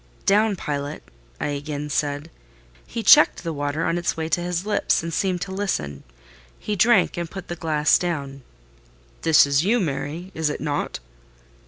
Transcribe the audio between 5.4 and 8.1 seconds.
to listen: he drank, and put the glass